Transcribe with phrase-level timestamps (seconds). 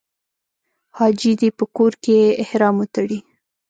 [0.97, 3.19] حاجي دې په کور کې احرام وتړي.